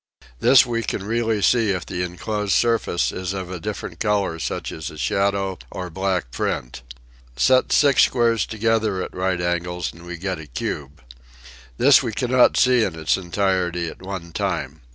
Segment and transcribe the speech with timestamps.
[0.39, 4.71] This we can really see if the enclosed surface is of a different color such
[4.71, 6.81] as a shadow or black print.
[7.35, 11.03] Set six squares together at right angles and we get a cube.
[11.77, 14.81] This we cannot see in its entirety at one time.